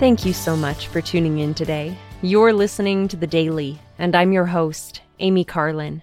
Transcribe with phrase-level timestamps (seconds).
[0.00, 1.94] Thank you so much for tuning in today.
[2.22, 6.02] You're listening to The Daily, and I'm your host, Amy Carlin.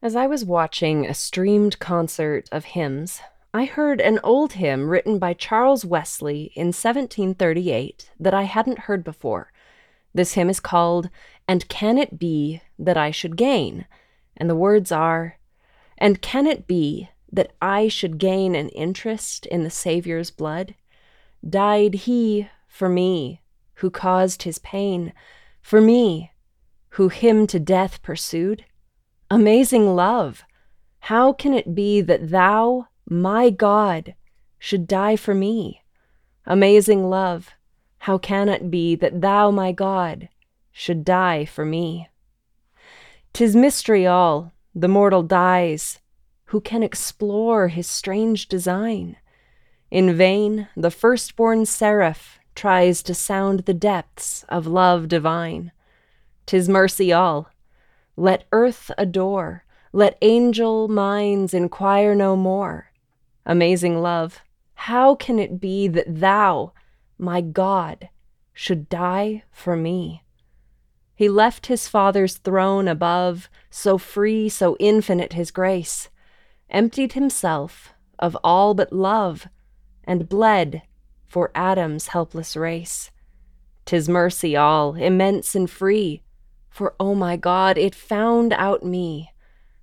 [0.00, 3.20] As I was watching a streamed concert of hymns,
[3.52, 9.04] I heard an old hymn written by Charles Wesley in 1738 that I hadn't heard
[9.04, 9.52] before.
[10.14, 11.10] This hymn is called,
[11.46, 13.84] And Can It Be That I Should Gain?
[14.34, 15.36] And the words are,
[15.98, 20.74] And can it be that I should gain an interest in the Saviour's blood?
[21.46, 23.40] Died he for me,
[23.74, 25.12] who caused his pain,
[25.62, 26.32] for me,
[26.88, 28.64] who him to death pursued?
[29.30, 30.42] Amazing love!
[30.98, 34.16] How can it be that thou, my God,
[34.58, 35.84] should die for me?
[36.46, 37.50] Amazing love,
[37.98, 40.28] how can it be that thou, my God,
[40.72, 42.08] should die for me?
[43.32, 46.00] Tis mystery all, the mortal dies,
[46.46, 49.16] who can explore his strange design?
[49.92, 55.72] In vain the firstborn seraph tries to sound the depths of love divine.
[56.46, 57.50] Tis mercy all.
[58.16, 62.92] Let earth adore, let angel minds inquire no more.
[63.46, 64.40] Amazing love,
[64.74, 66.72] how can it be that thou,
[67.18, 68.08] my God,
[68.52, 70.22] should die for me?
[71.14, 76.08] He left his Father's throne above, so free, so infinite his grace,
[76.70, 79.48] emptied himself of all but love,
[80.04, 80.82] and bled
[81.26, 83.10] for Adam's helpless race.
[83.84, 86.22] Tis mercy all, immense and free,
[86.70, 89.30] for, oh my God, it found out me.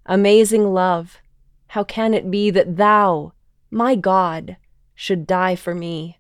[0.06, 1.20] Amazing love,
[1.68, 3.34] how can it be that thou,
[3.70, 4.58] my God,
[4.96, 6.18] should die for me?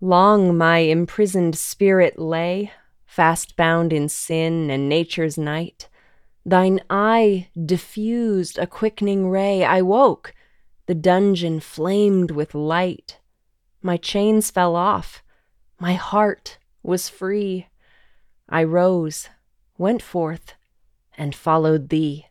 [0.00, 2.72] Long my imprisoned spirit lay,
[3.06, 5.88] fast bound in sin and nature's night.
[6.44, 9.64] Thine eye diffused a quickening ray.
[9.64, 10.34] I woke,
[10.86, 13.18] the dungeon flamed with light.
[13.82, 15.22] My chains fell off,
[15.80, 17.66] my heart was free.
[18.48, 19.28] I rose,
[19.76, 20.54] went forth,
[21.18, 22.26] and followed thee.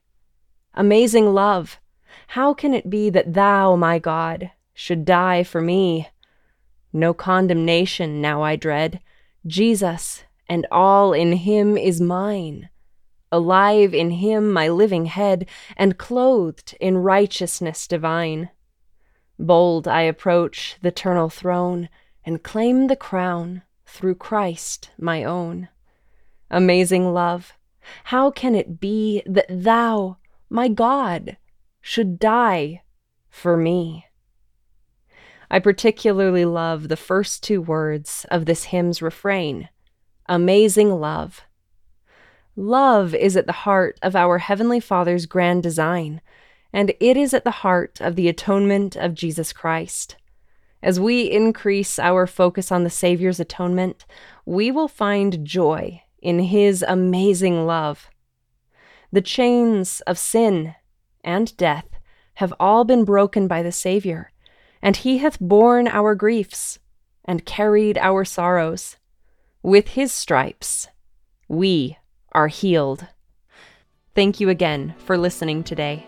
[0.73, 1.79] Amazing love,
[2.27, 6.07] how can it be that thou, my God, should die for me?
[6.93, 9.01] No condemnation now I dread.
[9.45, 12.69] Jesus and all in him is mine.
[13.31, 15.47] Alive in him my living head,
[15.77, 18.49] and clothed in righteousness divine.
[19.41, 21.89] Bold I approach the eternal throne,
[22.23, 25.67] and claim the crown through Christ my own.
[26.51, 27.53] Amazing love,
[28.05, 30.17] how can it be that thou,
[30.49, 31.37] my God,
[31.81, 32.83] should die
[33.29, 34.05] for me?
[35.49, 39.69] I particularly love the first two words of this hymn's refrain
[40.27, 41.41] Amazing love.
[42.55, 46.21] Love is at the heart of our Heavenly Father's grand design,
[46.73, 50.15] and it is at the heart of the atonement of Jesus Christ.
[50.83, 54.05] As we increase our focus on the Savior's atonement,
[54.45, 58.09] we will find joy in His amazing love.
[59.11, 60.75] The chains of sin
[61.23, 61.87] and death
[62.35, 64.31] have all been broken by the Savior,
[64.81, 66.79] and he hath borne our griefs
[67.25, 68.97] and carried our sorrows.
[69.61, 70.87] With his stripes,
[71.47, 71.97] we
[72.31, 73.07] are healed.
[74.15, 76.07] Thank you again for listening today.